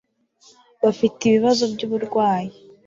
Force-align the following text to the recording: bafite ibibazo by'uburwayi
bafite 0.83 1.19
ibibazo 1.23 1.63
by'uburwayi 1.73 2.53